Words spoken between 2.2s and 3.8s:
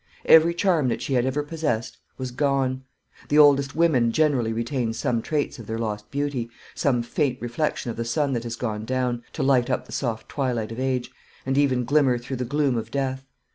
gone. The oldest